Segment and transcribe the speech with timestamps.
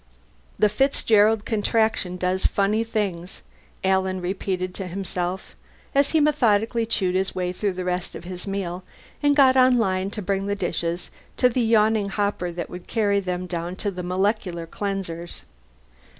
[0.57, 3.43] The Fitzgerald Contraction does funny things,
[3.83, 5.55] Alan repeated to himself,
[5.93, 8.83] as he methodically chewed his way through the rest of his meal
[9.21, 13.19] and got on line to bring the dishes to the yawning hopper that would carry
[13.19, 15.41] them down to the molecular cleansers.